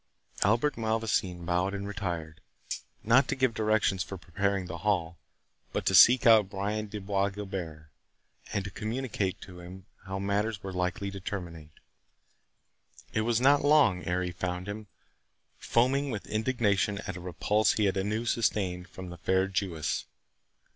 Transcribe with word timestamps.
Albert 0.43 0.79
Malvoisin 0.79 1.45
bowed 1.45 1.75
and 1.75 1.87
retired,—not 1.87 3.27
to 3.27 3.35
give 3.35 3.53
directions 3.53 4.01
for 4.01 4.17
preparing 4.17 4.65
the 4.65 4.79
hall, 4.79 5.19
but 5.73 5.85
to 5.85 5.93
seek 5.93 6.25
out 6.25 6.49
Brian 6.49 6.87
de 6.87 6.99
Bois 6.99 7.29
Guilbert, 7.29 7.87
and 8.51 8.73
communicate 8.73 9.39
to 9.41 9.59
him 9.59 9.85
how 10.05 10.17
matters 10.17 10.63
were 10.63 10.73
likely 10.73 11.11
to 11.11 11.19
terminate. 11.19 11.79
It 13.13 13.21
was 13.21 13.39
not 13.39 13.63
long 13.63 14.03
ere 14.05 14.23
he 14.23 14.31
found 14.31 14.67
him, 14.67 14.87
foaming 15.59 16.09
with 16.09 16.25
indignation 16.25 16.97
at 17.05 17.15
a 17.15 17.21
repulse 17.21 17.73
he 17.73 17.85
had 17.85 17.95
anew 17.95 18.25
sustained 18.25 18.89
from 18.89 19.09
the 19.09 19.17
fair 19.17 19.45
Jewess. 19.47 20.05